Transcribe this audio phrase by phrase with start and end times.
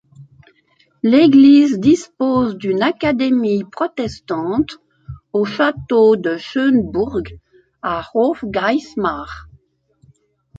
[1.03, 4.79] L'église dispose d'une académie protestante
[5.31, 7.37] au château de Schoenburg
[7.83, 9.45] à Hofgeismar.